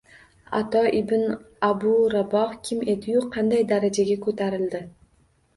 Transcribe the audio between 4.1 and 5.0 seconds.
ko‘tarildi